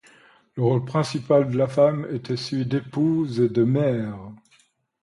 Le 0.55 0.63
rôle 0.63 0.83
principal 0.83 1.51
de 1.51 1.55
la 1.57 1.67
femme 1.67 2.07
était 2.11 2.35
celui 2.35 2.65
d'épouse 2.65 3.39
et 3.39 3.49
de 3.49 3.63
mère. 3.63 4.17